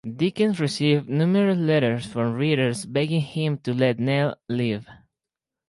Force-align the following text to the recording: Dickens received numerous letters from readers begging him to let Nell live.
Dickens 0.17 0.59
received 0.59 1.07
numerous 1.09 1.59
letters 1.59 2.07
from 2.07 2.33
readers 2.33 2.87
begging 2.87 3.21
him 3.21 3.59
to 3.59 3.71
let 3.71 3.99
Nell 3.99 4.35
live. 4.49 4.87